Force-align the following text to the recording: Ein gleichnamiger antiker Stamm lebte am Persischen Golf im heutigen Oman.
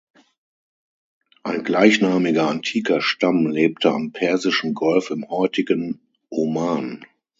Ein 1.43 1.63
gleichnamiger 1.63 2.49
antiker 2.49 3.01
Stamm 3.01 3.45
lebte 3.45 3.91
am 3.91 4.11
Persischen 4.11 4.73
Golf 4.73 5.11
im 5.11 5.27
heutigen 5.29 6.01
Oman. 6.29 7.05